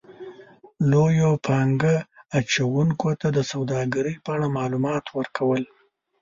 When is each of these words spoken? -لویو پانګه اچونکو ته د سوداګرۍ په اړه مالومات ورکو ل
-لویو 0.87 1.31
پانګه 1.45 1.95
اچونکو 2.37 3.09
ته 3.21 3.27
د 3.37 3.39
سوداګرۍ 3.51 4.15
په 4.23 4.29
اړه 4.35 4.47
مالومات 4.57 5.05
ورکو 5.17 5.49
ل 5.61 5.65